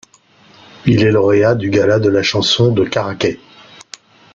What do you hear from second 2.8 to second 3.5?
Caraquet.